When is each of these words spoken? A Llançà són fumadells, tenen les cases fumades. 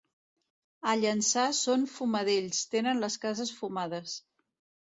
A 0.91 0.95
Llançà 1.01 1.43
són 1.59 1.85
fumadells, 1.97 2.65
tenen 2.75 3.05
les 3.05 3.19
cases 3.27 3.55
fumades. 3.63 4.19